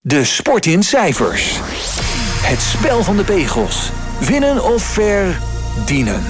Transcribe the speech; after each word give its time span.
De 0.00 0.24
sport 0.24 0.66
in 0.66 0.82
cijfers. 0.82 1.58
Het 2.42 2.60
spel 2.60 3.02
van 3.02 3.16
de 3.16 3.24
pegels. 3.24 3.90
Winnen 4.20 4.64
of 4.64 4.82
verdienen. 4.82 6.22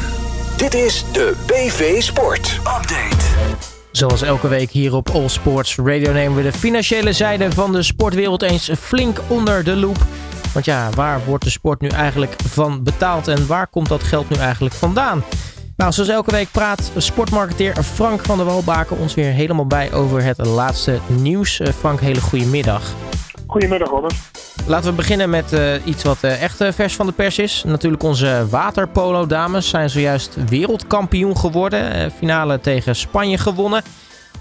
Dit 0.57 0.75
is 0.75 1.05
de 1.13 1.35
BV 1.47 2.03
Sport 2.03 2.55
Update. 2.59 3.25
Zoals 3.93 4.23
elke 4.23 4.49
week 4.49 4.71
hier 4.71 4.95
op 4.95 5.09
All 5.11 5.29
Sports 5.29 5.77
Radio 5.77 6.13
nemen 6.13 6.37
we 6.37 6.43
de 6.43 6.53
financiële 6.53 7.13
zijde 7.13 7.53
van 7.53 7.73
de 7.73 7.83
sportwereld 7.83 8.43
eens 8.43 8.71
flink 8.81 9.21
onder 9.27 9.65
de 9.65 9.77
loep. 9.77 9.99
Want 10.53 10.65
ja, 10.65 10.91
waar 10.91 11.25
wordt 11.25 11.45
de 11.45 11.51
sport 11.51 11.81
nu 11.81 11.89
eigenlijk 11.89 12.35
van 12.47 12.83
betaald 12.83 13.29
en 13.29 13.47
waar 13.47 13.67
komt 13.67 13.89
dat 13.89 14.03
geld 14.03 14.29
nu 14.29 14.37
eigenlijk 14.37 14.75
vandaan? 14.75 15.25
Nou, 15.77 15.93
zoals 15.93 16.09
elke 16.09 16.31
week 16.31 16.51
praat 16.51 16.93
sportmarketeer 16.97 17.83
Frank 17.83 18.25
van 18.25 18.37
der 18.37 18.47
Walbaken 18.47 18.99
ons 18.99 19.15
weer 19.15 19.33
helemaal 19.33 19.67
bij 19.67 19.93
over 19.93 20.23
het 20.23 20.39
laatste 20.47 20.99
nieuws. 21.07 21.61
Eh, 21.61 21.73
Frank, 21.73 22.01
hele 22.01 22.21
goede 22.21 22.47
middag. 22.47 22.95
Goedemiddag, 23.49 23.89
Robert. 23.89 24.15
Laten 24.67 24.91
we 24.91 24.97
beginnen 24.97 25.31
met 25.31 25.53
uh, 25.53 25.87
iets 25.87 26.05
wat 26.05 26.25
uh, 26.25 26.43
echt 26.43 26.61
uh, 26.61 26.69
vers 26.69 26.97
van 26.97 27.07
de 27.07 27.13
pers 27.13 27.39
is. 27.39 27.65
Natuurlijk 27.65 28.03
onze 28.03 28.47
waterpolo-dames 28.51 29.69
zijn 29.69 29.89
zojuist 29.89 30.49
wereldkampioen 30.49 31.37
geworden. 31.37 32.11
finale 32.11 32.61
tegen 32.61 32.95
Spanje 32.95 33.39
gewonnen. 33.39 33.83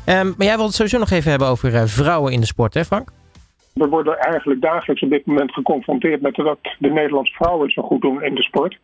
Um, 0.10 0.34
maar 0.38 0.48
jij 0.48 0.56
wilt 0.56 0.68
het 0.68 0.76
sowieso 0.76 0.98
nog 0.98 1.10
even 1.10 1.30
hebben 1.30 1.48
over 1.48 1.90
vrouwen 1.90 2.34
in 2.34 2.40
de 2.40 2.46
sport, 2.46 2.74
hè 2.74 2.84
Frank? 2.86 3.10
We 3.74 3.88
worden 3.88 4.20
eigenlijk 4.20 4.62
dagelijks 4.62 5.02
op 5.02 5.10
dit 5.10 5.26
moment 5.26 5.54
geconfronteerd 5.54 6.22
met 6.22 6.36
dat 6.36 6.58
de 6.80 6.90
Nederlandse 6.90 7.34
vrouwen 7.34 7.64
het 7.64 7.74
zo 7.74 7.82
goed 7.82 8.02
doen 8.02 8.24
in 8.24 8.36
de 8.36 8.44
sport. 8.44 8.78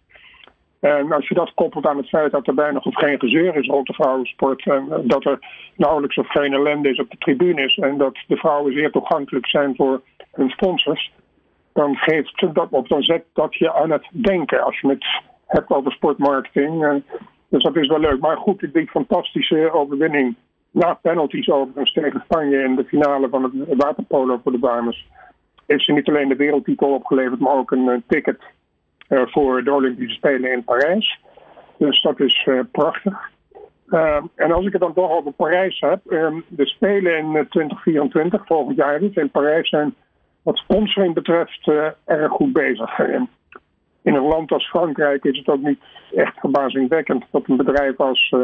En 0.80 1.11
als 1.11 1.27
je 1.27 1.33
dat 1.33 1.53
koppelt 1.53 1.85
aan 1.85 1.97
het 1.97 2.09
feit 2.09 2.31
dat 2.31 2.47
er 2.47 2.53
bijna 2.53 2.80
of 2.83 2.95
geen 2.95 3.19
gezeur 3.19 3.55
is 3.55 3.67
rond 3.67 3.88
de 3.88 3.94
vrouwensport. 3.94 4.66
En 4.66 5.02
dat 5.03 5.25
er 5.25 5.39
nauwelijks 5.75 6.17
of 6.17 6.30
geen 6.30 6.53
ellende 6.53 6.89
is 6.89 6.99
op 6.99 7.11
de 7.11 7.17
tribunes. 7.17 7.77
En 7.77 7.97
dat 7.97 8.17
de 8.27 8.35
vrouwen 8.35 8.73
zeer 8.73 8.91
toegankelijk 8.91 9.47
zijn 9.47 9.75
voor 9.75 10.02
hun 10.33 10.49
sponsors. 10.49 11.11
Dan 11.73 11.95
geeft 11.95 12.53
dat 12.53 12.67
op, 12.69 12.87
dan 12.87 13.03
zet 13.03 13.23
dat 13.33 13.55
je 13.55 13.73
aan 13.73 13.91
het 13.91 14.07
denken 14.11 14.63
als 14.63 14.80
je 14.80 14.88
het 14.88 15.05
hebt 15.47 15.69
over 15.69 15.91
sportmarketing. 15.91 17.03
dus 17.49 17.63
dat 17.63 17.75
is 17.75 17.88
wel 17.88 17.99
leuk. 17.99 18.19
Maar 18.19 18.38
goed, 18.38 18.73
die 18.73 18.89
fantastische 18.89 19.71
overwinning 19.71 20.35
na 20.71 20.93
penalties 20.93 21.49
overigens 21.49 21.93
tegen 21.93 22.21
Spanje 22.25 22.63
in 22.63 22.75
de 22.75 22.83
finale 22.85 23.30
van 23.30 23.43
het 23.43 23.53
waterpolo 23.77 24.39
voor 24.43 24.52
de 24.52 24.59
dames. 24.59 25.08
Heeft 25.66 25.83
ze 25.83 25.91
niet 25.91 26.08
alleen 26.08 26.30
de 26.30 26.36
wereldtitel 26.36 26.93
opgeleverd, 26.93 27.39
maar 27.39 27.53
ook 27.55 27.71
een 27.71 28.03
ticket 28.08 28.41
eh, 29.08 29.21
voor 29.25 29.63
de 29.63 29.73
Olympische 29.73 30.15
Spelen 30.15 30.52
in 30.52 30.63
Parijs. 30.63 31.19
Dus 31.77 32.02
dat 32.02 32.19
is 32.19 32.47
eh, 32.49 32.59
prachtig. 32.71 33.31
En 34.36 34.52
als 34.52 34.65
ik 34.65 34.71
het 34.71 34.81
dan 34.81 34.93
toch 34.93 35.11
over 35.11 35.31
Parijs 35.31 35.80
heb, 35.80 35.99
uh, 36.05 36.27
de 36.47 36.65
Spelen 36.65 37.17
in 37.17 37.47
2024, 37.49 38.45
volgend 38.45 38.77
jaar 38.77 38.99
dus, 38.99 39.15
in 39.15 39.30
Parijs 39.30 39.69
zijn 39.69 39.95
wat 40.44 40.58
sponsoring 40.58 41.13
betreft 41.13 41.67
uh, 41.67 41.88
erg 42.05 42.31
goed 42.31 42.53
bezig. 42.53 42.99
in 42.99 44.16
een 44.16 44.27
land 44.27 44.52
als 44.52 44.69
Frankrijk 44.69 45.23
is 45.23 45.38
het 45.38 45.47
ook 45.47 45.61
niet 45.61 45.80
echt 46.16 46.39
verbazingwekkend 46.39 47.25
dat 47.31 47.44
een 47.47 47.58
bedrijf 47.58 47.99
als 47.99 48.36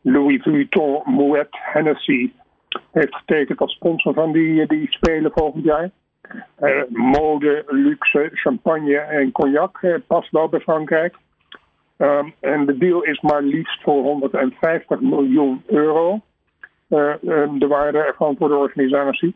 Louis 0.00 0.42
Vuitton, 0.42 1.02
Moet, 1.04 1.48
Hennessy 1.50 2.32
heeft 2.92 3.14
getekend 3.14 3.60
als 3.60 3.74
sponsor 3.74 4.14
van 4.14 4.32
die, 4.32 4.66
die 4.66 4.92
Spelen 4.92 5.32
volgend 5.34 5.64
jaar. 5.64 5.90
Uh, 6.60 6.82
mode, 6.88 7.64
luxe, 7.66 8.30
champagne 8.32 8.96
en 8.96 9.32
cognac 9.32 10.00
past 10.06 10.30
wel 10.30 10.48
bij 10.48 10.60
Frankrijk. 10.60 11.16
Um, 11.96 12.34
en 12.40 12.66
de 12.66 12.78
deal 12.78 13.02
is 13.02 13.20
maar 13.20 13.42
liefst 13.42 13.82
voor 13.82 14.02
150 14.02 15.00
miljoen 15.00 15.62
euro. 15.66 16.20
Um, 16.88 17.58
de 17.58 17.66
waarde 17.66 17.98
ervan 17.98 18.36
voor 18.36 18.48
de 18.48 18.56
organisatie. 18.56 19.34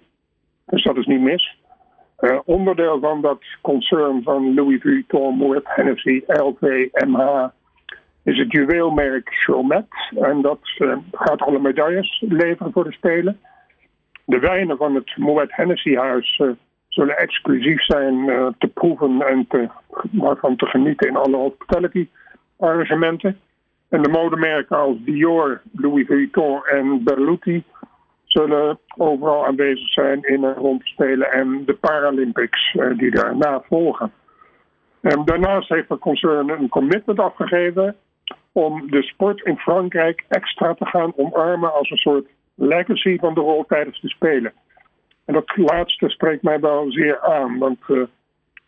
Dus 0.67 0.83
dat 0.83 0.97
is 0.97 1.07
niet 1.07 1.21
mis. 1.21 1.59
Onderdeel 2.45 3.01
van 3.01 3.21
dat 3.21 3.41
concern 3.61 4.23
van 4.23 4.55
Louis 4.55 4.81
Vuitton, 4.81 5.35
Moet, 5.35 5.63
Hennessy, 5.65 6.23
LVMH 6.27 7.49
is 8.23 8.39
het 8.39 8.53
juweelmerk 8.53 9.29
Chomet. 9.29 9.87
En 10.21 10.43
dat 10.43 10.59
gaat 11.13 11.41
alle 11.41 11.59
medailles 11.59 12.25
leveren 12.29 12.73
voor 12.73 12.85
de 12.85 12.93
Spelen. 12.93 13.41
De 14.25 14.39
wijnen 14.39 14.77
van 14.77 14.95
het 14.95 15.17
Moet 15.17 15.57
Hennessy 15.57 15.95
huis 15.95 16.43
zullen 16.89 17.17
exclusief 17.17 17.85
zijn 17.85 18.27
te 18.59 18.67
proeven 18.67 19.23
en 19.23 19.47
te, 19.49 19.69
waarvan 20.11 20.57
te 20.57 20.67
genieten 20.67 21.09
in 21.09 21.17
alle 21.17 21.37
hospitality 21.37 22.09
arrangementen. 22.59 23.39
En 23.89 24.03
de 24.03 24.09
modemerken 24.09 24.77
als 24.77 24.97
Dior, 25.05 25.61
Louis 25.73 26.07
Vuitton 26.07 26.65
en 26.65 27.05
Berluti 27.05 27.65
zullen 28.35 28.79
overal 28.97 29.47
aanwezig 29.47 29.89
zijn 29.89 30.23
in 30.23 30.41
de 30.41 30.77
Spelen 30.83 31.33
en 31.33 31.63
de 31.65 31.75
Paralympics 31.75 32.75
uh, 32.75 32.99
die 32.99 33.11
daarna 33.11 33.63
volgen. 33.69 34.13
En 35.01 35.25
daarnaast 35.25 35.69
heeft 35.69 35.89
de 35.89 35.99
concern 35.99 36.49
een 36.49 36.69
commitment 36.69 37.19
afgegeven 37.19 37.97
om 38.53 38.91
de 38.91 39.03
sport 39.03 39.41
in 39.45 39.57
Frankrijk 39.57 40.25
extra 40.29 40.75
te 40.75 40.87
gaan 40.87 41.13
omarmen 41.17 41.75
als 41.75 41.91
een 41.91 41.97
soort 41.97 42.27
legacy 42.55 43.19
van 43.19 43.35
de 43.35 43.41
rol 43.41 43.65
tijdens 43.69 44.01
de 44.01 44.09
Spelen. 44.09 44.53
En 45.25 45.35
dat 45.35 45.57
laatste 45.57 46.09
spreekt 46.09 46.43
mij 46.43 46.61
wel 46.61 46.93
zeer 46.93 47.21
aan. 47.21 47.59
Want 47.59 47.79
uh, 47.89 48.03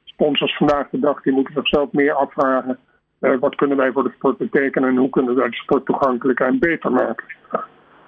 sponsors 0.04 0.56
vandaag 0.56 0.88
de 0.90 0.98
dag 0.98 1.22
die 1.22 1.32
moeten 1.32 1.54
zichzelf 1.54 1.92
meer 1.92 2.12
afvragen. 2.12 2.78
Uh, 3.20 3.38
wat 3.38 3.54
kunnen 3.54 3.76
wij 3.76 3.92
voor 3.92 4.02
de 4.02 4.14
sport 4.16 4.36
betekenen 4.36 4.88
en 4.88 4.96
hoe 4.96 5.10
kunnen 5.10 5.34
wij 5.34 5.48
de 5.48 5.56
sport 5.56 5.84
toegankelijker 5.84 6.46
en 6.46 6.58
beter 6.58 6.92
maken. 6.92 7.26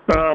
Uh, 0.06 0.34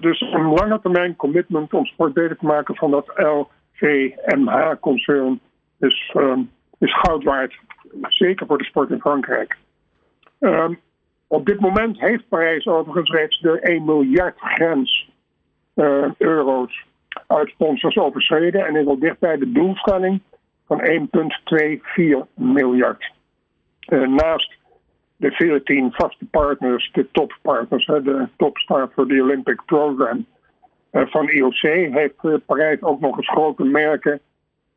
dus 0.00 0.20
een 0.20 0.48
lange 0.48 0.80
termijn 0.80 1.16
commitment 1.16 1.74
om 1.74 1.86
sport 1.86 2.12
beter 2.12 2.36
te 2.36 2.46
maken 2.46 2.74
van 2.74 2.90
dat 2.90 3.12
LVMH-concern 3.16 5.40
is, 5.78 6.12
ehm, 6.14 6.40
is 6.78 7.00
goud 7.00 7.24
waard. 7.24 7.58
Zeker 8.02 8.46
voor 8.46 8.58
de 8.58 8.64
sport 8.64 8.90
in 8.90 9.00
Frankrijk. 9.00 9.56
Ehm, 10.38 10.74
op 11.26 11.46
dit 11.46 11.60
moment 11.60 12.00
heeft 12.00 12.28
Parijs 12.28 12.66
overigens 12.66 13.10
reeds 13.10 13.40
de 13.40 13.58
1 13.62 13.84
miljard 13.84 14.38
grens 14.38 15.10
uh, 15.74 16.10
euro's 16.18 16.86
uit 17.26 17.48
sponsors 17.48 17.96
overschreden 17.96 18.66
en 18.66 18.76
is 18.76 18.86
al 18.86 18.98
dicht 18.98 19.18
bij 19.18 19.36
de 19.36 19.52
doelstelling 19.52 20.20
van 20.66 20.80
1,24 20.80 22.26
miljard. 22.34 23.12
Uh, 23.88 24.08
naast 24.08 24.57
de 25.18 25.30
14 25.30 25.92
vaste 25.92 26.24
partners, 26.30 26.90
de 26.92 27.06
toppartners, 27.12 27.86
de 27.86 28.28
topstart 28.36 28.92
voor 28.94 29.08
de 29.08 29.22
Olympic 29.22 29.62
Program 29.66 30.26
uh, 30.92 31.06
van 31.06 31.28
IOC, 31.28 31.60
heeft 31.92 32.14
uh, 32.22 32.34
Parijs 32.46 32.82
ook 32.82 33.00
nog 33.00 33.16
eens 33.16 33.28
grote 33.28 33.64
merken 33.64 34.20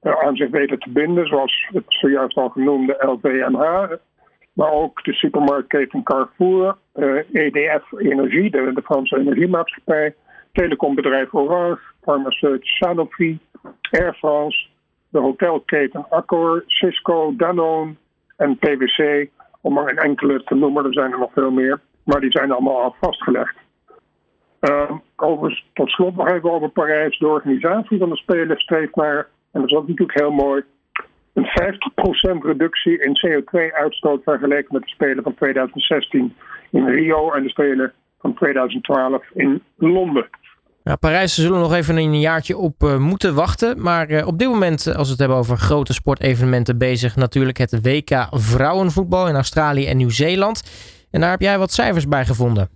aan 0.02 0.36
zich 0.36 0.50
weten 0.50 0.80
te 0.80 0.90
binden, 0.90 1.28
zoals 1.28 1.68
het 1.72 1.84
zojuist 1.88 2.38
al 2.38 2.50
genoemde 2.50 2.98
LVMH, 3.00 3.96
maar 4.54 4.72
ook 4.72 5.04
de 5.04 5.14
supermarktketen 5.14 6.04
Carrefour, 6.04 6.78
EDF 7.32 7.92
Energie, 7.98 8.52
de, 8.52 8.72
de 8.74 8.82
Franse 8.82 9.18
energiemaatschappij, 9.18 10.16
telecombedrijf 10.52 11.34
Orange, 11.34 11.82
farmaceut 12.02 12.66
Sanofi, 12.66 13.40
Air 13.92 14.14
France, 14.14 14.68
de 15.10 15.20
hotelketen 15.20 16.06
Accor, 16.10 16.64
Cisco, 16.68 17.36
Danone 17.36 17.96
en 18.38 18.58
PwC, 18.58 19.30
om 19.62 19.74
maar 19.74 19.90
een 19.90 19.98
enkele 19.98 20.44
te 20.44 20.56
noemen, 20.56 20.86
er 20.86 20.94
zijn 20.94 21.12
er 21.12 21.20
nog 21.20 21.32
veel 21.34 21.52
meer, 21.52 21.80
maar 22.04 22.20
die 22.20 22.32
zijn 22.32 22.52
allemaal 22.52 22.82
al 22.82 22.96
vastgelegd. 23.00 23.56
Uh, 24.62 24.92
tot 25.74 25.90
slot 25.90 26.16
nog 26.16 26.30
even 26.30 26.52
over 26.52 26.70
Parijs. 26.70 27.20
De 27.20 27.28
organisatie 27.28 27.98
van 27.98 28.10
de 28.10 28.18
Spelen 28.18 28.58
streeft 28.58 28.96
naar, 28.96 29.28
en 29.52 29.62
dat 29.62 29.70
is 29.70 29.78
natuurlijk 29.78 30.20
heel 30.20 30.32
mooi, 30.32 30.64
een 31.34 31.46
50% 31.46 32.46
reductie 32.46 33.00
in 33.00 33.18
CO2-uitstoot 33.28 34.24
vergeleken 34.24 34.74
met 34.74 34.82
de 34.82 34.90
Spelen 34.90 35.24
van 35.24 35.36
2016 35.36 36.36
in 36.72 36.88
Rio 36.88 37.32
en 37.32 37.44
de 37.44 37.50
Spelen 37.50 37.94
van 38.20 38.34
2012 38.34 39.24
in 39.34 39.64
Londen. 39.76 40.30
Nou, 40.84 40.98
Parijs 40.98 41.36
zullen 41.36 41.60
nog 41.60 41.74
even 41.74 41.98
een 41.98 42.20
jaartje 42.20 42.58
op 42.58 42.84
uh, 42.84 42.98
moeten 42.98 43.36
wachten. 43.36 43.82
Maar 43.82 44.10
uh, 44.10 44.28
op 44.28 44.38
dit 44.40 44.48
moment, 44.48 44.96
als 44.96 45.06
we 45.06 45.12
het 45.12 45.20
hebben 45.20 45.38
over 45.38 45.58
grote 45.58 45.94
sportevenementen, 45.94 46.78
bezig 46.78 47.16
natuurlijk 47.16 47.58
het 47.58 47.82
WK 47.82 48.28
vrouwenvoetbal 48.32 49.28
in 49.28 49.36
Australië 49.36 49.88
en 49.88 49.98
Nieuw-Zeeland. 49.98 50.64
En 51.12 51.22
daar 51.22 51.30
heb 51.30 51.42
jij 51.42 51.58
wat 51.58 51.72
cijfers 51.72 52.08
bij 52.08 52.26
gevonden. 52.26 52.70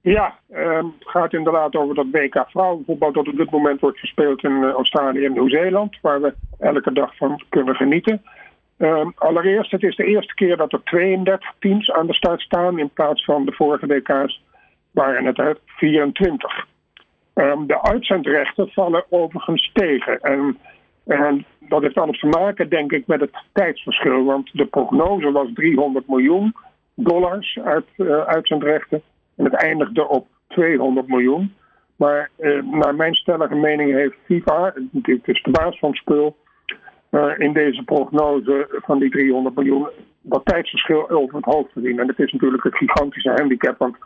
Ja, 0.00 0.38
uh, 0.50 0.76
het 0.76 1.08
gaat 1.08 1.32
inderdaad 1.32 1.76
over 1.76 1.94
dat 1.94 2.06
WK 2.12 2.44
vrouwenvoetbal 2.48 3.12
dat 3.12 3.28
op 3.28 3.36
dit 3.36 3.50
moment 3.50 3.80
wordt 3.80 3.98
gespeeld 3.98 4.44
in 4.44 4.64
Australië 4.64 5.24
en 5.24 5.32
Nieuw-Zeeland, 5.32 5.98
waar 6.02 6.20
we 6.20 6.34
elke 6.58 6.92
dag 6.92 7.16
van 7.16 7.42
kunnen 7.48 7.74
genieten. 7.74 8.22
Uh, 8.78 9.06
allereerst, 9.14 9.70
het 9.70 9.82
is 9.82 9.96
de 9.96 10.04
eerste 10.04 10.34
keer 10.34 10.56
dat 10.56 10.72
er 10.72 10.82
32 10.84 11.52
teams 11.58 11.90
aan 11.90 12.06
de 12.06 12.14
start 12.14 12.40
staan 12.40 12.78
in 12.78 12.90
plaats 12.90 13.24
van 13.24 13.44
de 13.44 13.52
vorige 13.52 13.86
WK's 13.86 14.42
waren 14.90 15.24
het 15.24 15.38
er 15.38 15.58
24. 15.66 16.66
Um, 17.38 17.66
de 17.66 17.82
uitzendrechten 17.82 18.68
vallen 18.68 19.04
overigens 19.08 19.70
tegen. 19.72 20.20
En, 20.20 20.58
en, 21.04 21.44
dat 21.60 21.82
heeft 21.82 21.98
alles 21.98 22.18
te 22.18 22.26
maken, 22.26 22.68
denk 22.68 22.92
ik, 22.92 23.06
met 23.06 23.20
het 23.20 23.42
tijdsverschil. 23.52 24.24
Want 24.24 24.50
de 24.52 24.66
prognose 24.66 25.32
was 25.32 25.48
300 25.54 26.08
miljoen 26.08 26.54
dollars 26.94 27.58
uit 27.64 27.86
uh, 27.96 28.20
uitzendrechten. 28.20 29.02
En 29.36 29.44
het 29.44 29.54
eindigde 29.54 30.08
op 30.08 30.26
200 30.48 31.08
miljoen. 31.08 31.54
Maar 31.96 32.30
naar 32.70 32.94
mijn 32.94 33.14
stellige 33.14 33.54
mening 33.54 33.92
heeft 33.92 34.16
FIFA, 34.24 34.74
het 35.02 35.28
is 35.28 35.42
de 35.42 35.50
baas 35.50 35.78
van 35.78 35.88
het 35.88 35.98
spul, 35.98 36.36
in 37.36 37.52
deze 37.52 37.82
prognose 37.82 38.80
van 38.84 38.98
die 38.98 39.10
300 39.10 39.54
miljoen 39.54 39.88
dat 40.28 40.44
tijdsverschil 40.44 41.10
over 41.10 41.36
het 41.36 41.44
hoofd 41.44 41.72
gezien. 41.72 41.98
En 41.98 42.06
dat 42.06 42.18
is 42.18 42.32
natuurlijk 42.32 42.64
een 42.64 42.76
gigantische 42.76 43.30
handicap, 43.30 43.78
want 43.78 43.96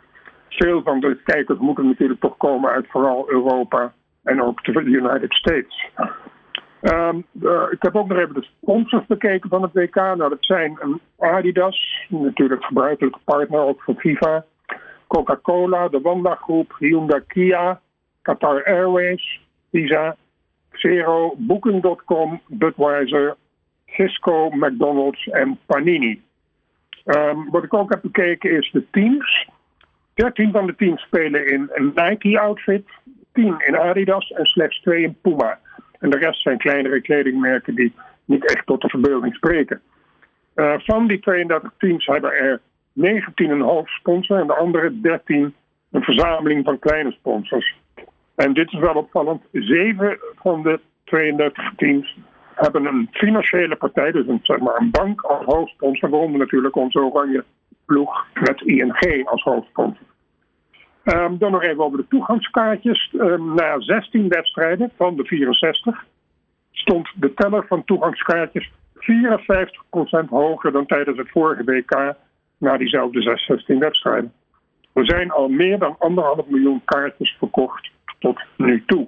veel 0.55 0.81
van 0.81 0.99
de 0.99 1.21
kijkers 1.23 1.59
moeten 1.59 1.87
natuurlijk 1.87 2.19
toch 2.19 2.37
komen 2.37 2.71
uit 2.71 2.85
vooral 2.89 3.29
Europa 3.29 3.93
en 4.23 4.41
ook 4.41 4.63
de 4.63 4.83
United 4.83 5.33
States. 5.33 5.89
Ehm, 6.81 7.17
ik 7.71 7.81
heb 7.81 7.95
ook 7.95 8.07
nog 8.07 8.17
even 8.17 8.33
de 8.33 8.47
sponsors 8.61 9.05
bekeken 9.05 9.49
van 9.49 9.61
het 9.61 9.73
WK. 9.73 9.95
Nou, 9.95 10.17
dat 10.17 10.37
zijn 10.39 10.77
Adidas, 11.17 12.05
natuurlijk 12.09 12.65
gebruikelijke 12.65 13.19
partner 13.23 13.59
ook 13.59 13.81
van 13.83 13.95
FIFA. 13.95 14.45
Coca-Cola, 15.07 15.87
de 15.87 16.01
Wanda 16.01 16.35
Groep, 16.35 16.75
Hyundai 16.79 17.21
Kia, 17.27 17.79
Qatar 18.21 18.65
Airways, 18.65 19.41
Visa, 19.71 20.15
Xero, 20.71 21.33
Booking.com, 21.37 22.41
Budweiser, 22.47 23.35
Cisco, 23.85 24.49
McDonald's 24.49 25.27
en 25.27 25.59
Panini. 25.65 26.21
Ehm, 27.05 27.49
wat 27.49 27.63
ik 27.63 27.73
ook 27.73 27.91
heb 27.91 28.01
bekeken 28.01 28.51
is 28.51 28.71
de 28.71 28.89
teams. 28.91 29.49
13 30.13 30.51
van 30.51 30.65
de 30.65 30.75
teams 30.75 31.01
spelen 31.01 31.47
in 31.47 31.69
een 31.73 31.91
Nike-outfit, 31.95 32.85
10 33.33 33.55
in 33.65 33.77
Adidas 33.77 34.31
en 34.31 34.45
slechts 34.45 34.81
2 34.81 35.03
in 35.03 35.17
Puma. 35.21 35.59
En 35.99 36.09
de 36.09 36.17
rest 36.17 36.41
zijn 36.41 36.57
kleinere 36.57 37.01
kledingmerken 37.01 37.75
die 37.75 37.93
niet 38.25 38.53
echt 38.53 38.65
tot 38.65 38.81
de 38.81 38.89
verbeelding 38.89 39.35
spreken. 39.35 39.81
Uh, 40.55 40.73
van 40.77 41.07
die 41.07 41.19
32 41.19 41.71
teams 41.77 42.05
hebben 42.05 42.31
er 42.31 42.61
19 42.93 43.49
een 43.49 43.61
hoofdsponsor 43.61 44.39
en 44.39 44.47
de 44.47 44.55
andere 44.55 45.01
13 45.01 45.53
een 45.91 46.03
verzameling 46.03 46.65
van 46.65 46.79
kleine 46.79 47.11
sponsors. 47.11 47.75
En 48.35 48.53
dit 48.53 48.71
is 48.71 48.79
wel 48.79 48.93
opvallend. 48.93 49.43
Zeven 49.51 50.17
van 50.35 50.63
de 50.63 50.79
32 51.03 51.73
teams 51.75 52.17
hebben 52.55 52.85
een 52.85 53.07
financiële 53.11 53.75
partij, 53.75 54.11
dus 54.11 54.27
een, 54.27 54.39
zeg 54.41 54.59
maar 54.59 54.79
een 54.79 54.91
bank 54.91 55.21
als 55.21 55.45
hoofdsponsor, 55.45 56.09
waaronder 56.09 56.39
natuurlijk 56.39 56.75
onze 56.75 56.99
oranje 56.99 57.43
ploeg 57.91 58.25
met 58.33 58.61
ING 58.61 59.27
als 59.27 59.43
hoofdsponsor. 59.43 60.05
Um, 61.03 61.37
dan 61.37 61.51
nog 61.51 61.63
even 61.63 61.83
over 61.83 61.97
de 61.97 62.07
toegangskaartjes. 62.07 63.13
Um, 63.13 63.53
na 63.53 63.79
16 63.79 64.27
wedstrijden 64.27 64.91
van 64.97 65.15
de 65.15 65.25
64 65.25 66.05
stond 66.71 67.09
de 67.15 67.33
teller 67.33 67.65
van 67.67 67.83
toegangskaartjes 67.83 68.71
54% 68.95 70.29
hoger 70.29 70.71
dan 70.71 70.85
tijdens 70.85 71.17
het 71.17 71.29
vorige 71.29 71.63
WK 71.63 72.15
na 72.57 72.77
diezelfde 72.77 73.21
16 73.35 73.79
wedstrijden. 73.79 74.33
Er 74.93 75.05
zijn 75.05 75.31
al 75.31 75.49
meer 75.49 75.79
dan 75.79 75.95
anderhalf 75.99 76.47
miljoen 76.47 76.81
kaartjes 76.85 77.35
verkocht 77.39 77.89
tot 78.19 78.41
nu 78.57 78.83
toe. 78.85 79.07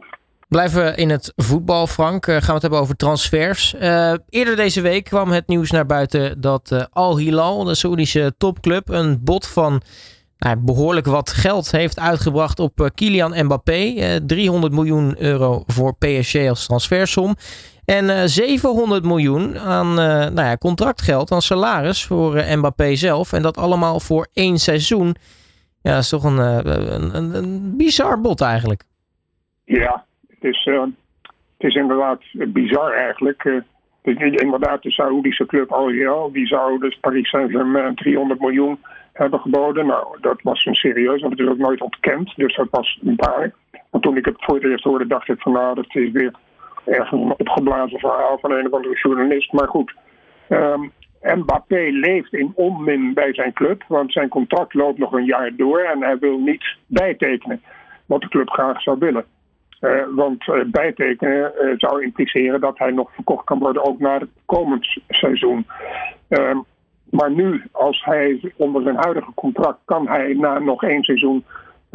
Blijven 0.54 0.84
we 0.84 0.96
in 0.96 1.10
het 1.10 1.34
voetbal, 1.36 1.88
Frank. 1.88 2.28
Uh, 2.28 2.36
gaan 2.36 2.46
we 2.46 2.54
het 2.54 2.62
hebben 2.62 2.80
over 2.80 2.96
transfers. 2.96 3.76
Uh, 3.82 4.14
eerder 4.30 4.56
deze 4.56 4.82
week 4.82 5.04
kwam 5.04 5.32
het 5.32 5.48
nieuws 5.48 5.72
naar 5.72 5.86
buiten 5.86 6.42
dat 6.42 6.70
uh, 6.74 6.84
Al 6.90 7.18
Hilal, 7.18 7.64
de 7.64 7.76
Saoedische 7.76 8.34
topclub, 8.38 8.90
een 8.90 9.24
bod 9.24 9.48
van 9.48 9.82
nou, 10.38 10.58
behoorlijk 10.58 11.06
wat 11.06 11.30
geld 11.30 11.72
heeft 11.72 12.00
uitgebracht 12.00 12.60
op 12.60 12.92
Kylian 12.96 13.46
Mbappé. 13.46 14.20
300 14.26 14.74
miljoen 14.74 15.16
euro 15.22 15.64
voor 15.68 15.96
PSG 15.98 16.48
als 16.48 16.66
transfersom. 16.66 17.36
En 17.86 18.30
700 18.30 19.04
miljoen 19.04 19.60
aan 19.60 19.94
nou 19.94 20.42
ja, 20.42 20.58
contractgeld, 20.58 21.32
aan 21.32 21.42
salaris 21.42 22.04
voor 22.06 22.44
Mbappé 22.58 22.96
zelf. 22.96 23.34
En 23.34 23.42
dat 23.42 23.58
allemaal 23.58 24.00
voor 24.00 24.28
één 24.34 24.58
seizoen. 24.58 25.16
Ja, 25.82 25.94
dat 25.94 26.04
is 26.04 26.10
toch 26.10 26.24
een, 26.24 27.36
een 27.36 27.74
bizar 27.78 28.22
bod 28.22 28.42
eigenlijk. 28.42 28.84
Ja, 29.66 30.06
uh, 30.44 30.82
het 31.58 31.72
is 31.72 31.76
inderdaad 31.76 32.22
bizar 32.32 32.94
eigenlijk. 32.94 33.44
Uh, 33.44 33.62
inderdaad, 34.42 34.82
de 34.82 34.92
Saoedische 34.92 35.46
club 35.46 35.72
Al 35.72 35.88
Hilal, 35.88 36.32
die 36.32 36.48
zou 36.48 36.80
dus 36.80 36.98
Paris 37.00 37.30
Saint-Germain 37.30 37.96
300 37.96 38.40
miljoen 38.40 38.80
hebben 39.14 39.40
geboden. 39.40 39.86
Nou, 39.86 40.18
dat 40.22 40.42
was 40.42 40.66
een 40.66 40.76
serieus, 40.76 41.22
want 41.22 41.34
het 41.34 41.42
is 41.42 41.54
ook 41.54 41.58
nooit 41.58 41.82
ontkend. 41.82 42.34
Dus 42.36 42.56
dat 42.56 42.68
was 42.72 43.00
een 43.04 43.16
paar. 43.16 43.54
Want 43.90 44.04
toen 44.04 44.18
ik 44.18 44.26
het 44.26 44.36
voor 44.38 44.56
het 44.56 44.64
eerst 44.64 44.84
hoorde, 44.84 45.08
dacht 45.08 45.30
ik 45.30 45.42
van 45.42 45.52
nou, 45.52 45.76
dat 45.76 45.96
is 45.96 46.12
weer 46.12 46.34
ergens 46.86 47.12
een 47.12 47.34
opgeblazen 47.38 48.00
verhaal 48.00 48.38
van 48.40 48.52
een 48.52 48.66
of 48.66 48.74
andere 48.74 49.00
journalist. 49.00 49.52
Maar 49.52 49.68
goed, 49.68 49.94
um, 50.50 50.92
Mbappé 51.22 51.90
leeft 51.92 52.34
in 52.34 52.52
onmin 52.56 53.14
bij 53.14 53.34
zijn 53.34 53.54
club, 53.54 53.84
want 53.88 54.12
zijn 54.12 54.30
contract 54.30 54.74
loopt 54.74 54.98
nog 54.98 55.14
een 55.14 55.26
jaar 55.26 55.56
door 55.56 55.80
en 55.80 56.04
hij 56.04 56.18
wil 56.18 56.40
niet 56.40 56.78
bijtekenen 56.86 57.62
wat 58.06 58.22
de 58.22 58.28
club 58.28 58.50
graag 58.50 58.82
zou 58.82 58.98
willen. 59.00 59.26
Uh, 59.84 60.04
want 60.16 60.48
uh, 60.48 60.64
bijtekenen 60.66 61.54
uh, 61.62 61.74
zou 61.78 62.04
impliceren 62.04 62.62
dat 62.62 62.78
hij 62.78 62.92
nog 62.92 63.14
verkocht 63.14 63.46
kan 63.46 63.60
worden 63.60 63.86
ook 63.86 64.00
naar 64.00 64.20
het 64.20 64.30
komend 64.46 65.02
seizoen. 65.08 65.66
Ehm, 66.28 66.58
maar 67.10 67.32
nu, 67.32 67.64
als 67.72 68.04
hij 68.04 68.54
onder 68.58 68.82
zijn 68.82 68.96
huidige 68.96 69.34
contract, 69.34 69.80
kan 69.86 70.08
hij 70.08 70.34
na 70.34 70.60
nog 70.60 70.84
één 70.84 71.04
seizoen 71.04 71.46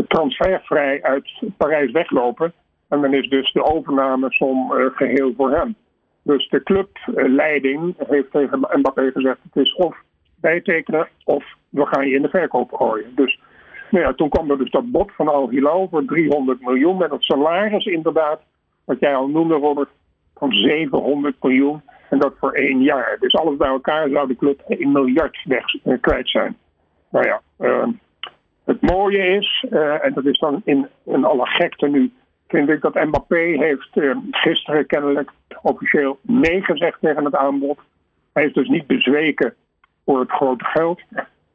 transfervrij 0.09 1.03
uit 1.03 1.43
Parijs 1.57 1.91
weglopen. 1.91 2.53
En 2.89 3.01
dan 3.01 3.15
is 3.15 3.29
dus 3.29 3.53
de 3.53 3.65
overnamesom 3.65 4.71
geheel 4.71 5.33
voor 5.37 5.51
hem. 5.51 5.75
Dus 6.23 6.49
de 6.49 6.63
clubleiding 6.63 7.95
heeft 8.09 8.31
tegen 8.31 8.67
Mbappé 8.73 9.11
gezegd: 9.15 9.39
het 9.43 9.65
is 9.65 9.75
of 9.75 9.97
bijtekenen 10.41 11.09
of 11.25 11.45
we 11.69 11.87
gaan 11.87 12.09
je 12.09 12.15
in 12.15 12.23
de 12.23 12.29
verkoop 12.29 12.73
gooien. 12.73 13.15
Dus 13.15 13.41
nou 13.91 14.05
ja, 14.05 14.13
toen 14.13 14.29
kwam 14.29 14.51
er 14.51 14.59
dus 14.59 14.71
dat 14.71 14.91
bod 14.91 15.13
van 15.15 15.29
Al 15.29 15.49
Hilal 15.49 15.89
voor 15.91 16.05
300 16.05 16.61
miljoen. 16.61 16.97
Met 16.97 17.11
het 17.11 17.23
salaris 17.23 17.85
inderdaad, 17.85 18.41
wat 18.85 19.01
jij 19.01 19.15
al 19.15 19.29
noemde 19.29 19.55
Robert, 19.55 19.89
van 20.35 20.53
700 20.53 21.37
miljoen. 21.43 21.83
En 22.11 22.19
dat 22.19 22.35
voor 22.39 22.53
één 22.53 22.83
jaar. 22.83 23.17
Dus 23.21 23.35
alles 23.35 23.57
bij 23.57 23.69
elkaar 23.69 24.09
zou 24.09 24.29
de 24.29 24.37
club 24.37 24.61
1 24.69 24.93
miljard 24.93 25.39
weg, 25.45 25.65
eh, 25.85 26.01
kwijt 26.01 26.29
zijn. 26.29 26.57
Nou 27.11 27.27
ja, 27.27 27.41
uh, 27.61 27.87
het 28.65 28.81
mooie 28.81 29.27
is, 29.27 29.65
uh, 29.71 30.05
en 30.05 30.13
dat 30.15 30.25
is 30.25 30.39
dan 30.39 30.63
in, 30.65 30.89
in 31.05 31.25
alle 31.25 31.47
gekte 31.47 31.89
nu, 31.89 32.13
vind 32.49 32.69
ik 32.69 32.81
dat 32.81 32.95
Mbappé 32.95 33.37
heeft 33.37 33.89
uh, 33.95 34.17
gisteren 34.31 34.87
kennelijk 34.87 35.31
officieel 35.63 36.19
nee 36.23 36.63
gezegd 36.63 37.01
tegen 37.01 37.25
het 37.25 37.35
aanbod. 37.35 37.79
Hij 38.33 38.43
heeft 38.43 38.55
dus 38.55 38.69
niet 38.69 38.87
bezweken 38.87 39.55
voor 40.05 40.21
het 40.21 40.31
grote 40.31 40.65
geld. 40.65 41.01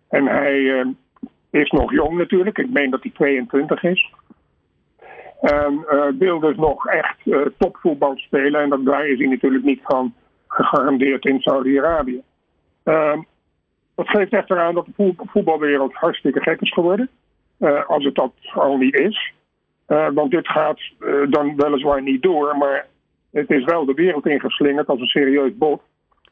En 0.09 0.27
hij 0.27 0.85
is 1.53 1.69
nog 1.69 1.91
jong 1.91 2.17
natuurlijk. 2.17 2.57
Ik 2.57 2.69
meen 2.69 2.89
dat 2.89 3.01
hij 3.01 3.11
22 3.11 3.83
is. 3.83 4.13
En 5.41 5.85
uh, 5.91 6.05
wil 6.19 6.39
dus 6.39 6.55
nog 6.55 6.87
echt 6.87 7.17
uh, 7.25 7.45
topvoetbal 7.57 8.17
spelen. 8.17 8.61
En 8.61 8.69
dat, 8.69 8.85
daar 8.85 9.07
is 9.07 9.17
hij 9.17 9.27
natuurlijk 9.27 9.63
niet 9.63 9.81
van 9.83 10.13
gegarandeerd 10.47 11.25
in 11.25 11.39
Saudi-Arabië. 11.39 12.21
Uh, 12.85 13.17
dat 13.95 14.09
geeft 14.09 14.33
echter 14.33 14.59
aan 14.59 14.73
dat 14.73 14.85
de 14.95 15.13
voetbalwereld 15.17 15.93
hartstikke 15.93 16.41
gek 16.41 16.61
is 16.61 16.73
geworden. 16.73 17.09
Uh, 17.59 17.85
als 17.85 18.03
het 18.03 18.15
dat 18.15 18.33
al 18.53 18.77
niet 18.77 18.95
is. 18.95 19.33
want 19.87 20.31
dit 20.31 20.47
gaat 20.47 20.79
dan 21.29 21.55
weliswaar 21.55 22.01
niet 22.01 22.21
door. 22.21 22.57
Maar 22.57 22.87
het 23.31 23.49
is 23.49 23.63
wel 23.63 23.85
de 23.85 23.93
wereld 23.93 24.27
ingeslingerd 24.27 24.87
als 24.87 24.99
een 24.99 25.05
serieus 25.05 25.57
bod. 25.57 25.81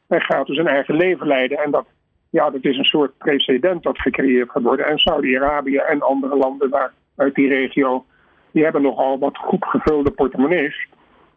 Hij 0.07 0.19
gaat 0.19 0.47
dus 0.47 0.57
een 0.57 0.67
eigen 0.67 0.95
leven 0.95 1.27
leiden. 1.27 1.57
En 1.57 1.71
dat 1.71 1.85
ja, 2.31 2.49
dat 2.49 2.63
is 2.63 2.77
een 2.77 2.83
soort 2.83 3.17
precedent 3.17 3.83
dat 3.83 3.99
gecreëerd 3.99 4.49
gaat 4.49 4.63
worden. 4.63 4.85
En 4.85 4.97
Saudi-Arabië 4.97 5.77
en 5.77 6.01
andere 6.01 6.35
landen 6.35 6.69
daar 6.69 6.93
uit 7.15 7.35
die 7.35 7.47
regio, 7.47 8.05
die 8.51 8.63
hebben 8.63 8.81
nogal 8.81 9.19
wat 9.19 9.37
goed 9.37 9.65
gevulde 9.65 10.11
portemonnees. 10.11 10.87